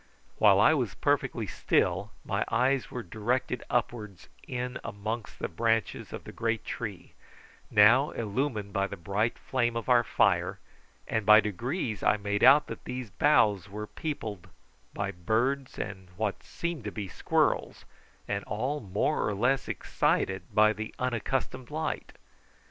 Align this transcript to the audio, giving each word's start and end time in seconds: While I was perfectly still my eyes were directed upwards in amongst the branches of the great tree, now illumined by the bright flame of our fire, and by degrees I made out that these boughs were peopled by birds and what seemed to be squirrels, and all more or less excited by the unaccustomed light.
While 0.39 0.59
I 0.59 0.73
was 0.73 0.95
perfectly 0.95 1.45
still 1.45 2.11
my 2.25 2.43
eyes 2.49 2.89
were 2.89 3.03
directed 3.03 3.61
upwards 3.69 4.29
in 4.47 4.79
amongst 4.83 5.37
the 5.37 5.47
branches 5.47 6.11
of 6.11 6.23
the 6.23 6.31
great 6.31 6.65
tree, 6.65 7.13
now 7.69 8.09
illumined 8.09 8.73
by 8.73 8.87
the 8.87 8.97
bright 8.97 9.37
flame 9.37 9.77
of 9.77 9.89
our 9.89 10.03
fire, 10.03 10.57
and 11.07 11.23
by 11.23 11.39
degrees 11.39 12.01
I 12.01 12.17
made 12.17 12.43
out 12.43 12.65
that 12.65 12.85
these 12.85 13.11
boughs 13.11 13.69
were 13.69 13.85
peopled 13.85 14.47
by 14.91 15.11
birds 15.11 15.77
and 15.77 16.09
what 16.17 16.41
seemed 16.41 16.83
to 16.85 16.91
be 16.91 17.07
squirrels, 17.07 17.85
and 18.27 18.43
all 18.45 18.79
more 18.79 19.23
or 19.27 19.35
less 19.35 19.67
excited 19.67 20.41
by 20.51 20.73
the 20.73 20.95
unaccustomed 20.97 21.69
light. 21.69 22.13